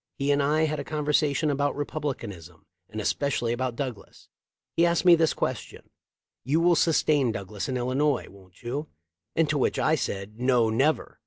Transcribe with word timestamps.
He 0.17 0.31
and 0.31 0.41
I 0.41 0.63
had 0.63 0.79
a 0.79 0.83
conversation 0.83 1.51
about 1.51 1.75
Republicanism 1.75 2.65
and 2.89 2.99
especially 2.99 3.53
about 3.53 3.75
Douglas. 3.75 4.29
He 4.75 4.83
asked 4.83 5.05
me 5.05 5.13
this 5.13 5.35
ques 5.35 5.59
tion 5.59 5.91
'You 6.43 6.59
will 6.59 6.75
sustain 6.75 7.31
Douglas 7.31 7.69
in 7.69 7.77
Illinois 7.77 8.25
wont 8.27 8.63
you?' 8.63 8.87
and 9.35 9.47
to 9.47 9.59
which 9.59 9.77
I 9.77 9.93
said 9.93 10.37
Wo, 10.39 10.71
never!' 10.71 11.19